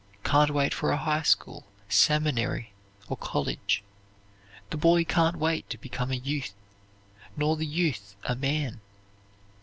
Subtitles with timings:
[0.23, 2.71] Can't wait for a high school, seminary,
[3.07, 3.83] or college.
[4.71, 6.55] The boy can't wait to become a youth,
[7.37, 8.81] nor the youth a man.